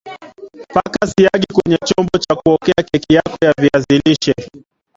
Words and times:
Paka 0.73 1.05
siagi 1.07 1.45
kwenye 1.53 1.77
chombo 1.85 2.17
cha 2.17 2.35
kuokea 2.35 2.83
keki 2.91 3.13
yako 3.13 3.37
ya 3.45 3.53
viazi 3.61 4.01
lishe 4.05 4.35